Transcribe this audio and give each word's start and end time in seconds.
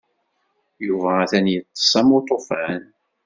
Yuba 0.87 1.09
atan 1.23 1.47
yeṭṭes 1.53 1.91
am 1.99 2.09
uṭufan. 2.17 2.81